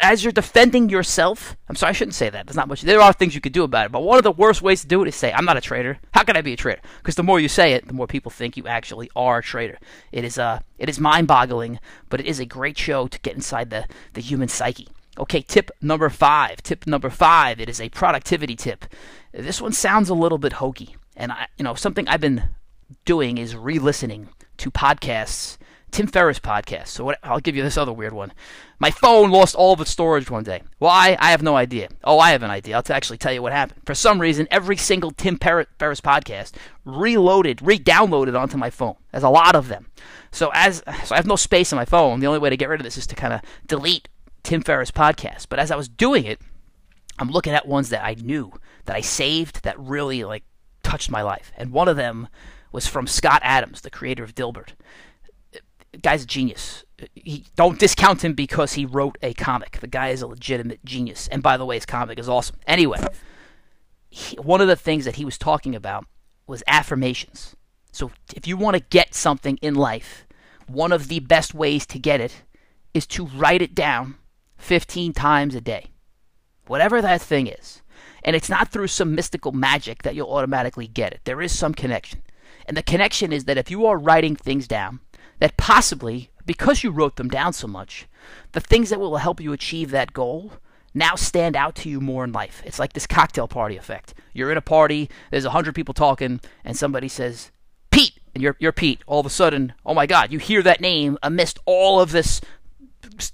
as 0.00 0.22
you're 0.24 0.32
defending 0.32 0.88
yourself. 0.88 1.56
I'm 1.68 1.76
sorry, 1.76 1.90
I 1.90 1.92
shouldn't 1.92 2.14
say 2.14 2.30
that. 2.30 2.46
There's 2.46 2.56
not 2.56 2.68
much. 2.68 2.82
There 2.82 3.00
are 3.00 3.12
things 3.12 3.34
you 3.34 3.40
could 3.40 3.52
do 3.52 3.64
about 3.64 3.86
it, 3.86 3.92
but 3.92 4.02
one 4.02 4.18
of 4.18 4.24
the 4.24 4.32
worst 4.32 4.62
ways 4.62 4.80
to 4.82 4.86
do 4.86 5.02
it 5.02 5.08
is 5.08 5.14
say, 5.16 5.32
"I'm 5.32 5.44
not 5.44 5.56
a 5.56 5.60
traitor." 5.60 5.98
How 6.12 6.24
can 6.24 6.36
I 6.36 6.40
be 6.40 6.54
a 6.54 6.56
traitor? 6.56 6.82
Because 6.98 7.14
the 7.14 7.22
more 7.22 7.40
you 7.40 7.48
say 7.48 7.72
it, 7.72 7.86
the 7.86 7.92
more 7.92 8.06
people 8.06 8.30
think 8.30 8.56
you 8.56 8.66
actually 8.66 9.10
are 9.14 9.38
a 9.38 9.42
traitor. 9.42 9.78
It 10.10 10.24
is 10.24 10.38
uh, 10.38 10.60
it 10.78 10.88
is 10.88 10.98
mind-boggling, 10.98 11.78
but 12.08 12.20
it 12.20 12.26
is 12.26 12.40
a 12.40 12.46
great 12.46 12.78
show 12.78 13.06
to 13.06 13.20
get 13.20 13.34
inside 13.34 13.70
the 13.70 13.86
the 14.14 14.20
human 14.20 14.48
psyche. 14.48 14.88
Okay, 15.18 15.42
tip 15.42 15.70
number 15.80 16.08
five. 16.08 16.62
Tip 16.62 16.86
number 16.86 17.10
five. 17.10 17.60
It 17.60 17.68
is 17.68 17.80
a 17.80 17.90
productivity 17.90 18.56
tip. 18.56 18.86
This 19.32 19.60
one 19.60 19.72
sounds 19.72 20.08
a 20.08 20.14
little 20.14 20.38
bit 20.38 20.54
hokey, 20.54 20.96
and 21.16 21.32
I, 21.32 21.46
you 21.58 21.64
know, 21.64 21.74
something 21.74 22.08
I've 22.08 22.20
been 22.20 22.44
doing 23.04 23.38
is 23.38 23.56
re-listening 23.56 24.28
to 24.58 24.70
podcasts 24.70 25.56
Tim 25.92 26.06
Ferriss 26.06 26.40
podcast. 26.40 26.88
So 26.88 27.04
what, 27.04 27.18
I'll 27.22 27.38
give 27.38 27.54
you 27.54 27.62
this 27.62 27.76
other 27.76 27.92
weird 27.92 28.14
one. 28.14 28.32
My 28.78 28.90
phone 28.90 29.30
lost 29.30 29.54
all 29.54 29.74
of 29.74 29.80
its 29.80 29.90
storage 29.90 30.30
one 30.30 30.42
day. 30.42 30.62
Why? 30.78 31.16
I 31.20 31.30
have 31.30 31.42
no 31.42 31.54
idea. 31.54 31.88
Oh, 32.02 32.18
I 32.18 32.30
have 32.30 32.42
an 32.42 32.50
idea. 32.50 32.76
I'll 32.76 32.82
actually 32.88 33.18
tell 33.18 33.32
you 33.32 33.42
what 33.42 33.52
happened. 33.52 33.82
For 33.84 33.94
some 33.94 34.18
reason, 34.18 34.48
every 34.50 34.78
single 34.78 35.10
Tim 35.10 35.36
Ferriss 35.36 36.00
podcast 36.00 36.52
reloaded, 36.86 37.60
re-downloaded 37.60 38.36
onto 38.36 38.56
my 38.56 38.70
phone. 38.70 38.96
There's 39.12 39.22
a 39.22 39.28
lot 39.28 39.54
of 39.54 39.68
them. 39.68 39.86
So 40.30 40.50
as 40.54 40.82
so 41.04 41.14
I 41.14 41.16
have 41.16 41.26
no 41.26 41.36
space 41.36 41.72
on 41.74 41.76
my 41.76 41.84
phone. 41.84 42.20
The 42.20 42.26
only 42.26 42.40
way 42.40 42.50
to 42.50 42.56
get 42.56 42.70
rid 42.70 42.80
of 42.80 42.84
this 42.84 42.96
is 42.96 43.06
to 43.08 43.14
kind 43.14 43.34
of 43.34 43.42
delete 43.66 44.08
Tim 44.42 44.62
Ferriss 44.62 44.90
podcast. 44.90 45.46
But 45.50 45.58
as 45.58 45.70
I 45.70 45.76
was 45.76 45.90
doing 45.90 46.24
it, 46.24 46.40
I'm 47.18 47.30
looking 47.30 47.52
at 47.52 47.68
ones 47.68 47.90
that 47.90 48.02
I 48.02 48.14
knew 48.14 48.50
that 48.86 48.96
I 48.96 49.02
saved 49.02 49.62
that 49.62 49.78
really 49.78 50.24
like 50.24 50.44
touched 50.82 51.10
my 51.10 51.20
life. 51.20 51.52
And 51.54 51.70
one 51.70 51.86
of 51.86 51.96
them 51.96 52.28
was 52.72 52.86
from 52.86 53.06
Scott 53.06 53.42
Adams, 53.44 53.82
the 53.82 53.90
creator 53.90 54.24
of 54.24 54.34
Dilbert 54.34 54.70
guy's 56.00 56.24
a 56.24 56.26
genius. 56.26 56.84
He, 57.14 57.44
don't 57.56 57.78
discount 57.78 58.24
him 58.24 58.34
because 58.34 58.74
he 58.74 58.86
wrote 58.86 59.18
a 59.22 59.34
comic. 59.34 59.78
The 59.80 59.86
guy 59.86 60.08
is 60.08 60.22
a 60.22 60.26
legitimate 60.26 60.84
genius. 60.84 61.28
And 61.28 61.42
by 61.42 61.56
the 61.56 61.66
way, 61.66 61.76
his 61.76 61.86
comic 61.86 62.18
is 62.18 62.28
awesome. 62.28 62.56
Anyway, 62.66 63.04
he, 64.08 64.36
one 64.36 64.60
of 64.60 64.68
the 64.68 64.76
things 64.76 65.04
that 65.04 65.16
he 65.16 65.24
was 65.24 65.38
talking 65.38 65.74
about 65.74 66.06
was 66.46 66.62
affirmations. 66.66 67.56
So 67.92 68.10
if 68.34 68.46
you 68.46 68.56
want 68.56 68.76
to 68.76 68.82
get 68.82 69.14
something 69.14 69.58
in 69.60 69.74
life, 69.74 70.26
one 70.66 70.92
of 70.92 71.08
the 71.08 71.20
best 71.20 71.54
ways 71.54 71.86
to 71.86 71.98
get 71.98 72.20
it 72.20 72.42
is 72.94 73.06
to 73.08 73.26
write 73.26 73.62
it 73.62 73.74
down 73.74 74.16
15 74.58 75.12
times 75.12 75.54
a 75.54 75.60
day. 75.60 75.90
Whatever 76.66 77.02
that 77.02 77.20
thing 77.20 77.46
is. 77.48 77.82
And 78.24 78.36
it's 78.36 78.48
not 78.48 78.68
through 78.68 78.86
some 78.86 79.14
mystical 79.14 79.52
magic 79.52 80.02
that 80.02 80.14
you'll 80.14 80.32
automatically 80.32 80.86
get 80.86 81.12
it. 81.12 81.20
There 81.24 81.42
is 81.42 81.56
some 81.56 81.74
connection. 81.74 82.22
And 82.66 82.76
the 82.76 82.82
connection 82.82 83.32
is 83.32 83.44
that 83.44 83.58
if 83.58 83.70
you 83.70 83.86
are 83.86 83.98
writing 83.98 84.36
things 84.36 84.68
down 84.68 85.00
that 85.42 85.56
possibly, 85.56 86.30
because 86.46 86.84
you 86.84 86.92
wrote 86.92 87.16
them 87.16 87.26
down 87.26 87.52
so 87.52 87.66
much, 87.66 88.06
the 88.52 88.60
things 88.60 88.90
that 88.90 89.00
will 89.00 89.16
help 89.16 89.40
you 89.40 89.52
achieve 89.52 89.90
that 89.90 90.12
goal 90.12 90.52
now 90.94 91.16
stand 91.16 91.56
out 91.56 91.74
to 91.74 91.88
you 91.88 92.00
more 92.00 92.22
in 92.22 92.30
life. 92.30 92.62
It's 92.64 92.78
like 92.78 92.92
this 92.92 93.08
cocktail 93.08 93.48
party 93.48 93.76
effect. 93.76 94.14
You're 94.32 94.52
in 94.52 94.56
a 94.56 94.60
party, 94.60 95.10
there's 95.32 95.44
a 95.44 95.50
hundred 95.50 95.74
people 95.74 95.94
talking, 95.94 96.40
and 96.64 96.76
somebody 96.76 97.08
says, 97.08 97.50
Pete, 97.90 98.20
and 98.36 98.40
you're, 98.40 98.56
you're 98.60 98.70
Pete. 98.70 99.02
All 99.08 99.18
of 99.18 99.26
a 99.26 99.30
sudden, 99.30 99.72
oh 99.84 99.94
my 99.94 100.06
God, 100.06 100.30
you 100.30 100.38
hear 100.38 100.62
that 100.62 100.80
name 100.80 101.18
amidst 101.24 101.58
all 101.66 101.98
of 101.98 102.12
this 102.12 102.40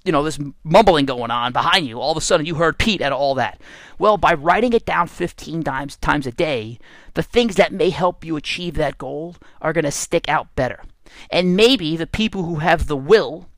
you 0.02 0.10
know 0.10 0.22
this 0.22 0.40
mumbling 0.64 1.04
going 1.04 1.30
on 1.30 1.52
behind 1.52 1.86
you 1.86 2.00
all 2.00 2.10
of 2.10 2.16
a 2.16 2.22
sudden 2.22 2.46
you 2.46 2.54
heard 2.54 2.78
pete 2.78 3.02
of 3.02 3.12
all 3.12 3.34
that 3.34 3.60
well 3.98 4.16
by 4.16 4.32
writing 4.32 4.72
it 4.72 4.86
down 4.86 5.06
15 5.06 5.62
times 5.62 5.96
times 5.96 6.26
a 6.26 6.32
day 6.32 6.78
the 7.12 7.22
things 7.22 7.56
that 7.56 7.70
may 7.70 7.90
help 7.90 8.24
you 8.24 8.36
achieve 8.36 8.74
that 8.74 8.96
goal 8.96 9.36
are 9.60 9.74
going 9.74 9.84
to 9.84 9.90
stick 9.90 10.26
out 10.26 10.52
better 10.56 10.82
and 11.30 11.56
maybe 11.56 11.96
the 11.96 12.06
people 12.06 12.44
who 12.44 12.56
have 12.56 12.86
the 12.86 12.96
will, 12.96 13.48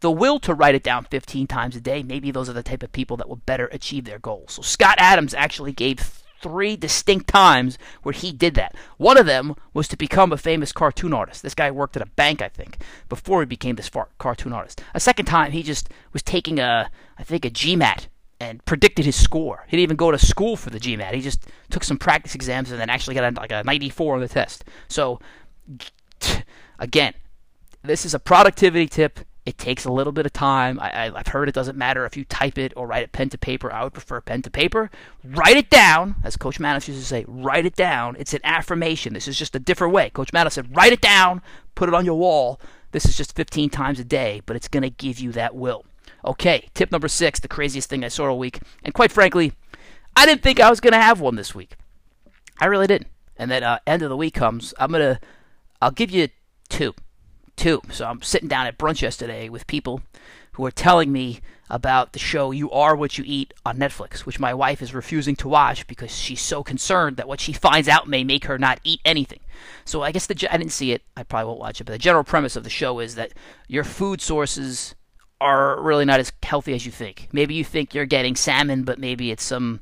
the 0.00 0.10
will 0.10 0.38
to 0.40 0.54
write 0.54 0.74
it 0.74 0.82
down 0.82 1.04
15 1.04 1.46
times 1.46 1.76
a 1.76 1.80
day, 1.80 2.02
maybe 2.02 2.30
those 2.30 2.48
are 2.48 2.54
the 2.54 2.62
type 2.62 2.82
of 2.82 2.92
people 2.92 3.16
that 3.16 3.28
will 3.28 3.36
better 3.36 3.66
achieve 3.66 4.04
their 4.04 4.18
goals. 4.18 4.52
So 4.54 4.62
Scott 4.62 4.96
Adams 4.98 5.34
actually 5.34 5.72
gave 5.72 6.22
three 6.40 6.76
distinct 6.76 7.26
times 7.26 7.78
where 8.02 8.12
he 8.12 8.32
did 8.32 8.54
that. 8.54 8.74
One 8.96 9.16
of 9.16 9.26
them 9.26 9.56
was 9.74 9.88
to 9.88 9.96
become 9.96 10.32
a 10.32 10.36
famous 10.36 10.72
cartoon 10.72 11.12
artist. 11.12 11.42
This 11.42 11.54
guy 11.54 11.70
worked 11.70 11.96
at 11.96 12.02
a 12.02 12.06
bank, 12.06 12.40
I 12.40 12.48
think, 12.48 12.78
before 13.08 13.40
he 13.40 13.46
became 13.46 13.76
this 13.76 13.90
cartoon 14.18 14.52
artist. 14.52 14.82
A 14.94 15.00
second 15.00 15.26
time, 15.26 15.52
he 15.52 15.62
just 15.62 15.88
was 16.12 16.22
taking 16.22 16.60
a, 16.60 16.90
I 17.18 17.24
think, 17.24 17.44
a 17.44 17.50
GMAT 17.50 18.06
and 18.40 18.64
predicted 18.64 19.04
his 19.04 19.20
score. 19.20 19.64
He 19.66 19.76
didn't 19.76 19.84
even 19.84 19.96
go 19.96 20.10
to 20.10 20.18
school 20.18 20.56
for 20.56 20.70
the 20.70 20.78
GMAT. 20.78 21.12
He 21.12 21.20
just 21.20 21.46
took 21.70 21.82
some 21.82 21.98
practice 21.98 22.34
exams 22.34 22.70
and 22.70 22.80
then 22.80 22.90
actually 22.90 23.14
got 23.14 23.32
a, 23.32 23.40
like 23.40 23.52
a 23.52 23.64
94 23.64 24.14
on 24.14 24.20
the 24.20 24.28
test. 24.28 24.64
So 24.86 25.18
Again, 26.78 27.14
this 27.82 28.04
is 28.04 28.14
a 28.14 28.18
productivity 28.18 28.86
tip. 28.86 29.20
It 29.46 29.56
takes 29.56 29.86
a 29.86 29.92
little 29.92 30.12
bit 30.12 30.26
of 30.26 30.32
time. 30.34 30.78
I, 30.78 31.10
have 31.16 31.28
heard 31.28 31.48
it 31.48 31.54
doesn't 31.54 31.78
matter 31.78 32.04
if 32.04 32.18
you 32.18 32.24
type 32.24 32.58
it 32.58 32.74
or 32.76 32.86
write 32.86 33.02
it 33.02 33.12
pen 33.12 33.30
to 33.30 33.38
paper. 33.38 33.72
I 33.72 33.82
would 33.82 33.94
prefer 33.94 34.20
pen 34.20 34.42
to 34.42 34.50
paper. 34.50 34.90
Write 35.24 35.56
it 35.56 35.70
down, 35.70 36.16
as 36.22 36.36
Coach 36.36 36.60
Manos 36.60 36.86
used 36.86 37.00
to 37.00 37.06
say. 37.06 37.24
Write 37.26 37.64
it 37.64 37.74
down. 37.74 38.14
It's 38.18 38.34
an 38.34 38.42
affirmation. 38.44 39.14
This 39.14 39.26
is 39.26 39.38
just 39.38 39.56
a 39.56 39.58
different 39.58 39.94
way. 39.94 40.10
Coach 40.10 40.34
Manos 40.34 40.54
said, 40.54 40.76
write 40.76 40.92
it 40.92 41.00
down, 41.00 41.40
put 41.74 41.88
it 41.88 41.94
on 41.94 42.04
your 42.04 42.18
wall. 42.18 42.60
This 42.92 43.06
is 43.06 43.16
just 43.16 43.34
15 43.36 43.70
times 43.70 43.98
a 43.98 44.04
day, 44.04 44.42
but 44.44 44.54
it's 44.54 44.68
going 44.68 44.82
to 44.82 44.90
give 44.90 45.18
you 45.18 45.32
that 45.32 45.54
will. 45.54 45.86
Okay, 46.24 46.68
tip 46.74 46.92
number 46.92 47.08
six, 47.08 47.40
the 47.40 47.48
craziest 47.48 47.88
thing 47.88 48.04
I 48.04 48.08
saw 48.08 48.28
all 48.28 48.38
week. 48.38 48.58
And 48.84 48.92
quite 48.92 49.12
frankly, 49.12 49.54
I 50.14 50.26
didn't 50.26 50.42
think 50.42 50.60
I 50.60 50.68
was 50.68 50.80
going 50.80 50.92
to 50.92 51.00
have 51.00 51.20
one 51.20 51.36
this 51.36 51.54
week. 51.54 51.76
I 52.60 52.66
really 52.66 52.86
didn't. 52.86 53.08
And 53.36 53.50
then 53.50 53.62
uh, 53.62 53.78
end 53.86 54.02
of 54.02 54.10
the 54.10 54.16
week 54.16 54.34
comes. 54.34 54.74
I'm 54.78 54.90
going 54.90 55.14
to, 55.14 55.20
I'll 55.80 55.90
give 55.90 56.10
you 56.10 56.28
two. 56.68 56.94
Two. 57.56 57.82
So 57.90 58.06
I'm 58.06 58.22
sitting 58.22 58.48
down 58.48 58.66
at 58.66 58.78
brunch 58.78 59.02
yesterday 59.02 59.48
with 59.48 59.66
people 59.66 60.02
who 60.52 60.64
are 60.64 60.70
telling 60.70 61.12
me 61.12 61.40
about 61.70 62.12
the 62.12 62.18
show 62.18 62.50
You 62.50 62.70
Are 62.70 62.96
What 62.96 63.18
You 63.18 63.24
Eat 63.26 63.52
on 63.64 63.78
Netflix, 63.78 64.20
which 64.20 64.40
my 64.40 64.54
wife 64.54 64.80
is 64.80 64.94
refusing 64.94 65.36
to 65.36 65.48
watch 65.48 65.86
because 65.86 66.16
she's 66.16 66.40
so 66.40 66.62
concerned 66.62 67.16
that 67.16 67.28
what 67.28 67.40
she 67.40 67.52
finds 67.52 67.88
out 67.88 68.08
may 68.08 68.24
make 68.24 68.46
her 68.46 68.58
not 68.58 68.80
eat 68.84 69.00
anything. 69.04 69.40
So 69.84 70.02
I 70.02 70.12
guess 70.12 70.26
the 70.26 70.34
I 70.50 70.56
didn't 70.56 70.72
see 70.72 70.92
it. 70.92 71.02
I 71.16 71.22
probably 71.22 71.48
won't 71.48 71.60
watch 71.60 71.80
it, 71.80 71.84
but 71.84 71.92
the 71.92 71.98
general 71.98 72.24
premise 72.24 72.56
of 72.56 72.64
the 72.64 72.70
show 72.70 73.00
is 73.00 73.14
that 73.16 73.32
your 73.66 73.84
food 73.84 74.20
sources 74.20 74.94
are 75.40 75.80
really 75.80 76.04
not 76.04 76.20
as 76.20 76.32
healthy 76.42 76.74
as 76.74 76.84
you 76.84 76.92
think. 76.92 77.28
Maybe 77.32 77.54
you 77.54 77.64
think 77.64 77.94
you're 77.94 78.06
getting 78.06 78.34
salmon, 78.34 78.84
but 78.84 78.98
maybe 78.98 79.30
it's 79.30 79.44
some 79.44 79.80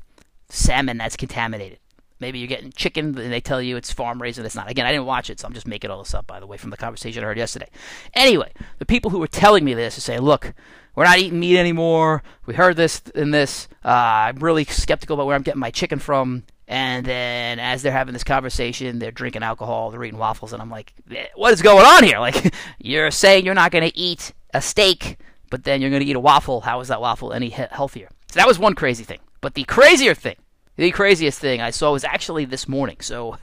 salmon 0.49 0.97
that's 0.97 1.15
contaminated. 1.15 1.79
Maybe 2.19 2.39
you're 2.39 2.47
getting 2.47 2.71
chicken 2.71 3.17
and 3.17 3.31
they 3.31 3.41
tell 3.41 3.61
you 3.61 3.77
it's 3.77 3.93
farm 3.93 4.21
raised 4.21 4.39
and 4.39 4.45
it's 4.45 4.55
not. 4.55 4.69
Again, 4.69 4.85
I 4.85 4.91
didn't 4.91 5.05
watch 5.05 5.29
it, 5.29 5.39
so 5.39 5.47
I'm 5.47 5.53
just 5.53 5.67
making 5.67 5.91
all 5.91 5.99
this 5.99 6.13
up, 6.13 6.25
by 6.25 6.39
the 6.39 6.47
way, 6.47 6.57
from 6.57 6.71
the 6.71 6.77
conversation 6.77 7.23
I 7.23 7.27
heard 7.27 7.37
yesterday. 7.37 7.69
Anyway, 8.13 8.51
the 8.79 8.85
people 8.85 9.11
who 9.11 9.19
were 9.19 9.27
telling 9.27 9.63
me 9.63 9.73
this 9.73 9.97
are 9.97 10.01
saying, 10.01 10.21
look, 10.21 10.53
we're 10.95 11.03
not 11.03 11.19
eating 11.19 11.39
meat 11.39 11.59
anymore. 11.59 12.23
We 12.47 12.55
heard 12.55 12.75
this 12.75 13.03
and 13.13 13.31
this. 13.31 13.67
Uh, 13.85 13.89
I'm 13.89 14.37
really 14.37 14.65
skeptical 14.65 15.13
about 15.13 15.27
where 15.27 15.35
I'm 15.35 15.43
getting 15.43 15.59
my 15.59 15.69
chicken 15.69 15.99
from. 15.99 16.43
And 16.67 17.05
then 17.05 17.59
as 17.59 17.81
they're 17.81 17.91
having 17.91 18.13
this 18.13 18.23
conversation, 18.23 18.99
they're 18.99 19.11
drinking 19.11 19.43
alcohol, 19.43 19.91
they're 19.91 20.03
eating 20.03 20.19
waffles, 20.19 20.51
and 20.51 20.61
I'm 20.61 20.69
like, 20.69 20.93
eh, 21.11 21.27
what 21.35 21.53
is 21.53 21.61
going 21.61 21.85
on 21.85 22.03
here? 22.03 22.19
Like, 22.27 22.53
you're 22.79 23.11
saying 23.11 23.45
you're 23.45 23.53
not 23.53 23.71
going 23.71 23.89
to 23.89 23.97
eat 23.97 24.33
a 24.53 24.61
steak, 24.61 25.17
but 25.49 25.63
then 25.63 25.81
you're 25.81 25.91
going 25.91 26.01
to 26.01 26.07
eat 26.07 26.15
a 26.15 26.19
waffle. 26.19 26.61
How 26.61 26.79
is 26.81 26.89
that 26.89 26.99
waffle 26.99 27.31
any 27.31 27.49
he- 27.49 27.63
healthier? 27.71 28.09
So 28.29 28.39
that 28.39 28.47
was 28.47 28.59
one 28.59 28.73
crazy 28.73 29.03
thing. 29.03 29.19
But 29.39 29.53
the 29.53 29.63
crazier 29.63 30.13
thing 30.15 30.35
the 30.77 30.91
craziest 30.91 31.39
thing 31.39 31.59
I 31.59 31.71
saw 31.71 31.91
was 31.91 32.03
actually 32.03 32.45
this 32.45 32.67
morning. 32.67 32.97
So 33.01 33.37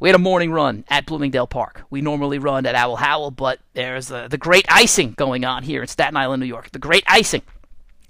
we 0.00 0.08
had 0.08 0.16
a 0.16 0.18
morning 0.18 0.52
run 0.52 0.84
at 0.88 1.06
Bloomingdale 1.06 1.46
Park. 1.46 1.84
We 1.88 2.00
normally 2.00 2.38
run 2.38 2.66
at 2.66 2.74
Owl 2.74 2.96
Howl, 2.96 3.30
but 3.30 3.60
there's 3.72 4.08
the, 4.08 4.28
the 4.28 4.36
great 4.36 4.66
icing 4.68 5.12
going 5.12 5.44
on 5.44 5.62
here 5.62 5.80
in 5.80 5.88
Staten 5.88 6.16
Island, 6.16 6.40
New 6.40 6.46
York. 6.46 6.70
The 6.72 6.78
great 6.78 7.04
icing. 7.06 7.42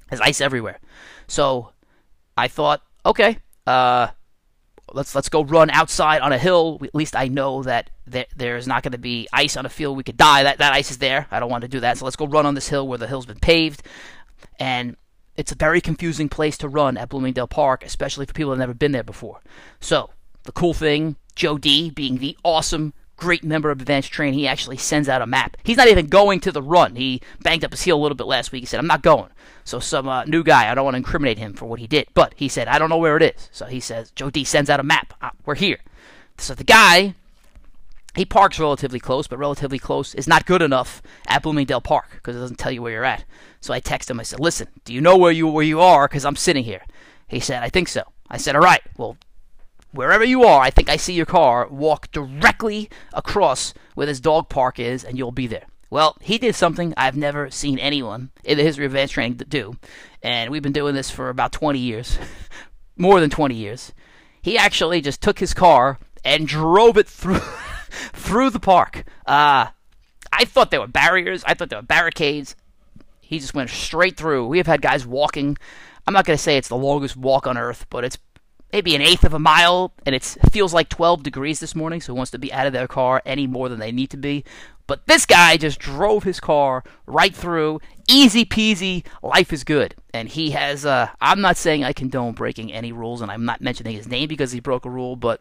There's 0.09 0.21
ice 0.21 0.41
everywhere. 0.41 0.81
So 1.29 1.73
I 2.37 2.49
thought, 2.49 2.83
okay, 3.05 3.39
uh, 3.67 4.09
let's 4.93 5.15
let's 5.15 5.29
go 5.29 5.45
run 5.45 5.71
outside 5.71 6.21
on 6.23 6.33
a 6.33 6.39
hill. 6.39 6.79
At 6.83 6.95
least 6.95 7.17
I 7.17 7.29
know 7.29 7.63
that 7.63 7.91
there, 8.07 8.27
there's 8.37 8.67
not 8.67 8.83
going 8.83 8.93
to 8.93 8.99
be 8.99 9.29
ice 9.33 9.57
on 9.57 9.67
a 9.67 9.71
field. 9.71 9.97
We 9.97 10.05
could 10.05 10.17
die. 10.17 10.43
That 10.43 10.59
that 10.59 10.73
ice 10.73 10.91
is 10.91 10.99
there. 10.99 11.27
I 11.31 11.39
don't 11.39 11.51
want 11.51 11.63
to 11.63 11.69
do 11.69 11.81
that. 11.81 11.99
So 11.99 12.05
let's 12.05 12.17
go 12.17 12.27
run 12.27 12.47
on 12.47 12.55
this 12.55 12.69
hill 12.69 12.89
where 12.89 12.99
the 12.99 13.07
hill's 13.07 13.27
been 13.27 13.41
paved. 13.41 13.83
And 14.59 14.97
it's 15.37 15.53
a 15.53 15.57
very 15.57 15.81
confusing 15.81 16.29
place 16.29 16.57
to 16.59 16.69
run 16.69 16.97
at 16.97 17.09
Bloomingdale 17.09 17.49
Park, 17.49 17.85
especially 17.85 18.27
for 18.27 18.33
people 18.33 18.51
that 18.51 18.61
have 18.61 18.69
never 18.69 18.75
been 18.75 18.93
there 18.93 19.03
before. 19.03 19.41
So, 19.81 20.11
the 20.45 20.53
cool 20.53 20.75
thing, 20.75 21.17
Joe 21.35 21.59
D 21.59 21.91
being 21.91 22.19
the 22.19 22.37
awesome 22.45 22.93
great 23.17 23.45
member 23.45 23.71
of 23.71 23.81
advanced 23.81 24.13
Train, 24.13 24.35
he 24.35 24.47
actually 24.47 24.77
sends 24.77 25.09
out 25.09 25.23
a 25.23 25.27
map. 25.27 25.57
He's 25.65 25.77
not 25.77 25.89
even 25.89 26.07
going 26.07 26.41
to 26.41 26.53
the 26.53 26.63
run. 26.63 26.97
He 26.97 27.21
banged 27.43 27.65
up 27.65 27.71
his 27.71 27.83
heel 27.83 27.97
a 27.97 28.03
little 28.03 28.17
bit 28.17 28.27
last 28.27 28.53
week. 28.53 28.61
He 28.61 28.67
said, 28.67 28.81
I'm 28.81 28.87
not 28.87 29.03
going. 29.03 29.31
So 29.65 29.79
some 29.79 30.09
uh, 30.09 30.25
new 30.25 30.43
guy, 30.43 30.71
I 30.71 30.75
don't 30.75 30.85
want 30.85 30.95
to 30.95 30.99
incriminate 30.99 31.39
him 31.39 31.55
for 31.55 31.67
what 31.67 31.81
he 31.81 31.87
did, 31.87 32.09
but 32.15 32.35
he 32.37 32.49
said, 32.49 32.69
I 32.69 32.79
don't 32.79 32.91
know 32.91 32.99
where 32.99 33.17
it 33.17 33.23
is. 33.23 33.49
So 33.53 33.67
he 33.67 33.81
says, 33.81 34.11
Joe 34.11 34.31
D 34.31 34.45
sends 34.45 34.69
out 34.69 34.81
a 34.81 34.85
map. 34.85 35.15
Uh, 35.23 35.31
we're 35.47 35.55
here. 35.55 35.79
So 36.39 36.55
the 36.55 36.65
guy, 36.65 37.15
he 38.15 38.25
parks 38.25 38.61
relatively 38.61 39.01
close, 39.01 39.27
but 39.27 39.39
relatively 39.39 39.79
close 39.79 40.15
is 40.15 40.29
not 40.29 40.47
good 40.47 40.63
enough 40.63 41.03
at 41.27 41.43
Bloomingdale 41.43 41.81
Park 41.81 42.11
because 42.13 42.37
it 42.37 42.41
doesn't 42.41 42.59
tell 42.59 42.71
you 42.71 42.83
where 42.83 42.93
you're 42.93 43.05
at. 43.05 43.25
So 43.61 43.75
I 43.75 43.81
text 43.81 44.11
him. 44.11 44.21
I 44.21 44.23
said, 44.23 44.41
"Listen, 44.41 44.69
do 44.85 44.95
you 44.95 45.01
know 45.01 45.17
where 45.17 45.33
you 45.33 45.49
where 45.49 45.65
you 45.65 45.81
are? 45.81 46.07
Because 46.07 46.25
I'm 46.25 46.37
sitting 46.37 46.65
here." 46.65 46.83
He 47.27 47.41
said, 47.41 47.63
"I 47.63 47.69
think 47.69 47.89
so." 47.89 48.03
I 48.31 48.37
said, 48.37 48.55
"All 48.55 48.63
right. 48.63 48.83
Well, 48.97 49.17
wherever 49.91 50.25
you 50.25 50.45
are, 50.45 50.61
I 50.61 50.71
think 50.71 50.89
I 50.89 50.97
see 50.97 51.15
your 51.15 51.27
car. 51.27 51.67
Walk 51.69 52.11
directly 52.13 52.89
across 53.13 53.75
where 53.95 54.07
this 54.07 54.21
dog 54.21 54.49
park 54.49 54.79
is, 54.79 55.03
and 55.05 55.19
you'll 55.19 55.33
be 55.33 55.47
there." 55.47 55.67
Well, 55.91 56.17
he 56.21 56.39
did 56.39 56.55
something 56.55 56.95
I've 56.97 57.17
never 57.17 57.51
seen 57.51 57.79
anyone 57.79 58.31
in 58.43 58.59
the 58.59 58.65
history 58.65 58.85
of 58.85 58.93
advanced 58.93 59.15
training 59.15 59.37
do, 59.49 59.77
and 60.23 60.51
we've 60.51 60.63
been 60.63 60.73
doing 60.73 60.95
this 60.95 61.11
for 61.11 61.29
about 61.29 61.53
20 61.53 61.79
years, 61.79 62.19
more 62.97 63.21
than 63.21 63.31
20 63.31 63.55
years. 63.55 63.93
He 64.43 64.59
actually 64.59 65.01
just 65.01 65.21
took 65.21 65.39
his 65.39 65.55
car 65.55 65.99
and 66.25 66.49
drove 66.49 66.97
it 66.99 67.09
through 67.09 67.41
through 68.13 68.51
the 68.51 68.61
park. 68.61 69.05
Uh, 69.27 69.69
I 70.33 70.45
thought 70.45 70.71
there 70.71 70.81
were 70.81 70.87
barriers. 70.87 71.45
I 71.47 71.55
thought 71.55 71.71
there 71.71 71.79
were 71.79 71.87
barricades. 71.87 72.57
He 73.21 73.39
just 73.39 73.55
went 73.55 73.71
straight 73.71 74.17
through. 74.17 74.47
We 74.47 74.59
have 74.59 74.67
had 74.67 74.83
guys 74.83 75.07
walking. 75.07 75.57
I'm 76.07 76.15
not 76.15 76.27
going 76.27 76.37
to 76.37 76.43
say 76.43 76.57
it's 76.57 76.69
the 76.69 76.77
longest 76.77 77.17
walk 77.17 77.47
on 77.47 77.57
earth, 77.57 77.87
but 77.89 78.05
it's 78.05 78.19
maybe 78.73 78.97
an 78.97 79.03
eighth 79.03 79.25
of 79.25 79.33
a 79.33 79.39
mile, 79.39 79.93
and 80.05 80.17
it 80.17 80.25
feels 80.51 80.75
like 80.75 80.89
12 80.89 81.23
degrees 81.23 81.61
this 81.61 81.77
morning, 81.77 82.01
so 82.01 82.13
he 82.13 82.17
wants 82.17 82.33
to 82.33 82.39
be 82.39 82.53
out 82.53 82.67
of 82.67 82.73
their 82.73 82.89
car 82.89 83.23
any 83.25 83.47
more 83.47 83.69
than 83.69 83.79
they 83.79 83.93
need 83.93 84.11
to 84.11 84.17
be. 84.17 84.45
But 84.89 85.07
this 85.07 85.25
guy 85.25 85.57
just 85.57 85.79
drove 85.79 86.25
his 86.25 86.41
car 86.41 86.83
right 87.07 87.35
through, 87.35 87.81
easy 88.09 88.45
peasy, 88.45 89.07
life 89.23 89.53
is 89.53 89.63
good. 89.63 89.95
And 90.13 90.29
he 90.29 90.51
has, 90.51 90.85
uh, 90.85 91.09
I'm 91.21 91.41
not 91.41 91.57
saying 91.57 91.85
I 91.85 91.93
condone 91.93 92.33
breaking 92.33 92.73
any 92.73 92.91
rules, 92.91 93.23
and 93.23 93.31
I'm 93.31 93.45
not 93.45 93.61
mentioning 93.61 93.97
his 93.97 94.09
name 94.09 94.29
because 94.29 94.51
he 94.51 94.61
broke 94.61 94.85
a 94.85 94.91
rule, 94.91 95.15
but 95.15 95.41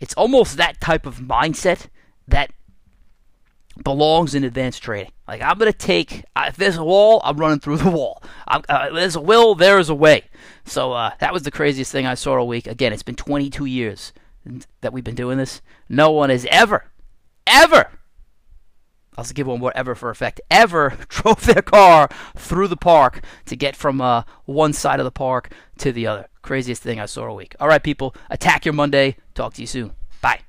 it's 0.00 0.14
almost 0.14 0.56
that 0.56 0.80
type 0.80 1.06
of 1.06 1.18
mindset 1.18 1.88
that 2.28 2.50
belongs 3.82 4.34
in 4.34 4.44
advanced 4.44 4.82
training. 4.82 5.12
Like 5.26 5.42
I'm 5.42 5.58
gonna 5.58 5.72
take 5.72 6.24
if 6.36 6.56
there's 6.56 6.76
a 6.76 6.84
wall, 6.84 7.20
I'm 7.24 7.36
running 7.36 7.60
through 7.60 7.78
the 7.78 7.90
wall. 7.90 8.22
Uh, 8.46 8.90
there's 8.90 9.16
a 9.16 9.20
will, 9.20 9.54
there 9.54 9.78
is 9.78 9.88
a 9.88 9.94
way. 9.94 10.24
So 10.64 10.92
uh, 10.92 11.12
that 11.18 11.32
was 11.32 11.42
the 11.42 11.50
craziest 11.50 11.90
thing 11.90 12.06
I 12.06 12.14
saw 12.14 12.36
all 12.38 12.48
week. 12.48 12.66
Again, 12.66 12.92
it's 12.92 13.02
been 13.02 13.16
22 13.16 13.64
years 13.64 14.12
that 14.80 14.92
we've 14.92 15.04
been 15.04 15.14
doing 15.14 15.38
this. 15.38 15.62
No 15.88 16.10
one 16.10 16.30
has 16.30 16.46
ever, 16.50 16.90
ever. 17.46 17.90
I'll 19.16 19.24
give 19.24 19.46
one 19.46 19.60
more 19.60 19.72
ever 19.76 19.94
for 19.94 20.10
effect. 20.10 20.40
Ever 20.50 20.96
drove 21.08 21.46
their 21.46 21.62
car 21.62 22.08
through 22.36 22.68
the 22.68 22.76
park 22.76 23.22
to 23.46 23.56
get 23.56 23.76
from 23.76 24.00
uh, 24.00 24.24
one 24.44 24.72
side 24.72 25.00
of 25.00 25.04
the 25.04 25.12
park 25.12 25.52
to 25.78 25.92
the 25.92 26.06
other. 26.06 26.28
Craziest 26.42 26.82
thing 26.82 27.00
I 27.00 27.06
saw 27.06 27.28
all 27.28 27.36
week. 27.36 27.54
All 27.60 27.68
right, 27.68 27.82
people, 27.82 28.14
attack 28.28 28.64
your 28.64 28.74
Monday. 28.74 29.16
Talk 29.34 29.54
to 29.54 29.60
you 29.60 29.66
soon. 29.66 29.92
Bye. 30.20 30.40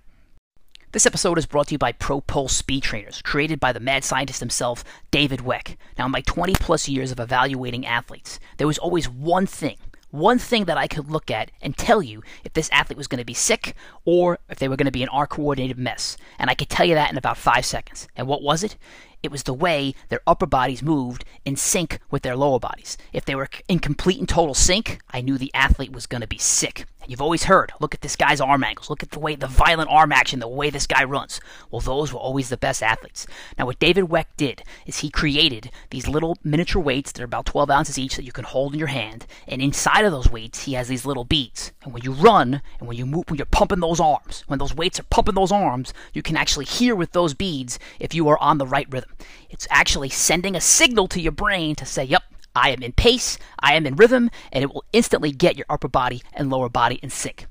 This 0.91 1.05
episode 1.05 1.37
is 1.37 1.45
brought 1.45 1.67
to 1.67 1.73
you 1.73 1.77
by 1.77 1.91
ProPulse 1.91 2.51
Speed 2.51 2.83
Trainers, 2.83 3.21
created 3.23 3.59
by 3.59 3.73
the 3.73 3.79
mad 3.79 4.03
scientist 4.03 4.39
himself, 4.39 4.83
David 5.11 5.39
Weck. 5.39 5.75
Now, 5.97 6.05
in 6.05 6.11
my 6.11 6.21
20 6.21 6.53
plus 6.53 6.87
years 6.87 7.11
of 7.11 7.19
evaluating 7.19 7.85
athletes, 7.85 8.39
there 8.57 8.67
was 8.67 8.77
always 8.77 9.09
one 9.09 9.47
thing 9.47 9.77
one 10.15 10.39
thing 10.39 10.65
that 10.65 10.77
I 10.77 10.87
could 10.87 11.11
look 11.11 11.29
at 11.29 11.51
and 11.61 11.77
tell 11.77 12.01
you 12.01 12.23
if 12.43 12.53
this 12.53 12.69
athlete 12.71 12.97
was 12.97 13.07
going 13.07 13.19
to 13.19 13.25
be 13.25 13.33
sick 13.33 13.75
or 14.05 14.39
if 14.49 14.59
they 14.59 14.69
were 14.69 14.77
going 14.77 14.85
to 14.85 14.91
be 14.91 15.03
an 15.03 15.09
R 15.09 15.27
coordinated 15.27 15.77
mess. 15.77 16.17
And 16.39 16.49
I 16.49 16.55
could 16.55 16.69
tell 16.69 16.85
you 16.85 16.95
that 16.95 17.11
in 17.11 17.17
about 17.17 17.37
five 17.37 17.65
seconds. 17.65 18.07
And 18.15 18.27
what 18.27 18.41
was 18.41 18.63
it? 18.63 18.77
It 19.25 19.31
was 19.31 19.41
the 19.41 19.55
way 19.55 19.95
their 20.09 20.21
upper 20.27 20.45
bodies 20.45 20.83
moved 20.83 21.25
in 21.45 21.55
sync 21.55 21.99
with 22.11 22.21
their 22.21 22.35
lower 22.35 22.59
bodies. 22.59 22.95
If 23.11 23.25
they 23.25 23.33
were 23.33 23.49
in 23.67 23.79
complete 23.79 24.19
and 24.19 24.29
total 24.29 24.53
sync, 24.53 24.99
I 25.09 25.21
knew 25.21 25.39
the 25.39 25.49
athlete 25.55 25.91
was 25.91 26.05
going 26.05 26.21
to 26.21 26.27
be 26.27 26.37
sick. 26.37 26.85
You've 27.07 27.21
always 27.21 27.43
heard, 27.43 27.71
look 27.79 27.93
at 27.93 28.01
this 28.01 28.15
guy's 28.15 28.41
arm 28.41 28.63
angles, 28.63 28.89
look 28.89 29.03
at 29.03 29.11
the 29.11 29.19
way 29.19 29.35
the 29.35 29.45
violent 29.45 29.91
arm 29.91 30.11
action, 30.11 30.39
the 30.39 30.47
way 30.47 30.71
this 30.71 30.87
guy 30.87 31.03
runs. 31.03 31.39
Well, 31.69 31.81
those 31.81 32.11
were 32.11 32.19
always 32.19 32.49
the 32.49 32.57
best 32.57 32.81
athletes. 32.81 33.27
Now, 33.57 33.67
what 33.67 33.79
David 33.79 34.05
Weck 34.05 34.25
did 34.37 34.63
is 34.87 34.99
he 34.99 35.11
created 35.11 35.69
these 35.91 36.07
little 36.07 36.37
miniature 36.43 36.81
weights 36.81 37.11
that 37.11 37.21
are 37.21 37.25
about 37.25 37.45
12 37.45 37.69
ounces 37.69 37.99
each 37.99 38.15
that 38.15 38.25
you 38.25 38.31
can 38.31 38.45
hold 38.45 38.73
in 38.73 38.79
your 38.79 38.87
hand, 38.87 39.27
and 39.47 39.61
inside 39.61 40.05
of 40.05 40.11
those 40.11 40.31
weights, 40.31 40.63
he 40.63 40.73
has 40.73 40.87
these 40.87 41.05
little 41.05 41.25
beads. 41.25 41.71
And 41.83 41.93
when 41.93 42.03
you 42.03 42.11
run 42.11 42.61
and 42.79 42.87
when 42.87 42.97
you 42.97 43.05
move, 43.05 43.25
when 43.29 43.37
you're 43.37 43.45
pumping 43.45 43.81
those 43.81 43.99
arms, 43.99 44.43
when 44.47 44.57
those 44.57 44.75
weights 44.75 44.99
are 44.99 45.03
pumping 45.03 45.35
those 45.35 45.51
arms, 45.51 45.93
you 46.13 46.23
can 46.23 46.37
actually 46.37 46.65
hear 46.65 46.95
with 46.95 47.11
those 47.11 47.35
beads 47.35 47.77
if 47.99 48.15
you 48.15 48.27
are 48.29 48.39
on 48.39 48.57
the 48.57 48.67
right 48.67 48.87
rhythm. 48.91 49.11
It's 49.49 49.67
actually 49.69 50.09
sending 50.09 50.55
a 50.55 50.61
signal 50.61 51.07
to 51.09 51.21
your 51.21 51.31
brain 51.31 51.75
to 51.75 51.85
say, 51.85 52.03
yep, 52.03 52.23
I 52.55 52.69
am 52.69 52.81
in 52.81 52.93
pace, 52.93 53.37
I 53.59 53.75
am 53.75 53.85
in 53.85 53.95
rhythm, 53.95 54.31
and 54.51 54.63
it 54.63 54.73
will 54.73 54.85
instantly 54.93 55.31
get 55.31 55.57
your 55.57 55.65
upper 55.69 55.87
body 55.87 56.23
and 56.33 56.49
lower 56.49 56.69
body 56.69 56.99
in 57.03 57.09
sync. 57.09 57.47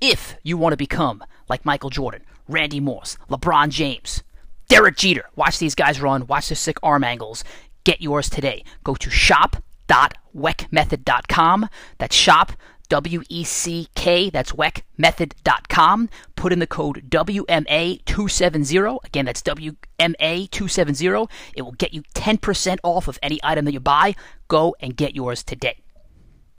If 0.00 0.36
you 0.42 0.56
want 0.56 0.72
to 0.72 0.76
become 0.76 1.22
like 1.48 1.64
Michael 1.64 1.90
Jordan, 1.90 2.22
Randy 2.48 2.80
Moss, 2.80 3.18
LeBron 3.28 3.70
James, 3.70 4.22
Derek 4.68 4.96
Jeter, 4.96 5.24
watch 5.36 5.58
these 5.58 5.74
guys 5.74 6.00
run, 6.00 6.26
watch 6.26 6.48
their 6.48 6.56
sick 6.56 6.78
arm 6.82 7.04
angles, 7.04 7.44
get 7.84 8.00
yours 8.00 8.30
today. 8.30 8.64
Go 8.84 8.94
to 8.94 9.10
shop.weckmethod.com. 9.10 11.68
That's 11.98 12.16
shop 12.16 12.52
W 12.88 13.22
E 13.28 13.44
C 13.44 13.88
K, 13.94 14.30
that's 14.30 14.52
weckmethod.com. 14.52 16.08
Put 16.36 16.52
in 16.52 16.58
the 16.58 16.66
code 16.66 17.10
WMA270. 17.10 19.04
Again, 19.04 19.24
that's 19.26 19.42
WMA270. 19.42 21.30
It 21.54 21.62
will 21.62 21.72
get 21.72 21.92
you 21.92 22.02
10% 22.14 22.78
off 22.82 23.08
of 23.08 23.18
any 23.22 23.38
item 23.42 23.64
that 23.66 23.72
you 23.72 23.80
buy. 23.80 24.14
Go 24.48 24.74
and 24.80 24.96
get 24.96 25.14
yours 25.14 25.42
today. 25.42 25.82